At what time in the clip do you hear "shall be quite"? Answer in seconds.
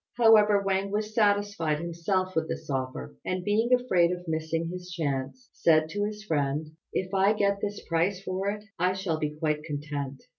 8.93-9.63